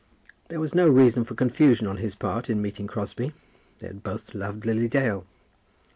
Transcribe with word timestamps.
There 0.47 0.59
was 0.59 0.73
no 0.73 0.89
reason 0.89 1.23
for 1.25 1.35
confusion 1.35 1.85
on 1.85 1.97
his 1.97 2.15
part 2.15 2.49
in 2.49 2.59
meeting 2.59 2.87
Crosbie. 2.87 3.33
They 3.77 3.85
had 3.85 4.01
both 4.01 4.33
loved 4.33 4.65
Lily 4.65 4.87
Dale. 4.87 5.27